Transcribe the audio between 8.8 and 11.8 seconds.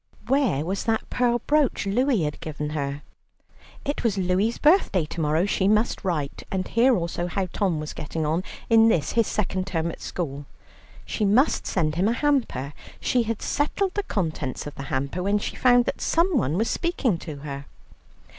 this his second term at school, she must